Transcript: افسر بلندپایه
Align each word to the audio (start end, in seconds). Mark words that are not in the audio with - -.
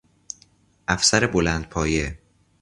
افسر 0.87 1.27
بلندپایه 1.27 2.19